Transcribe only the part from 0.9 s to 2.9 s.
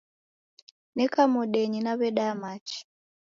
Neka modenyi nawedaya machi.